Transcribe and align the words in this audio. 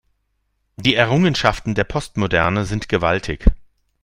Die 0.77 0.95
Errungenschaften 0.95 1.75
der 1.75 1.83
Postmoderne 1.83 2.65
sind 2.65 2.89
gewaltig. 2.89 3.45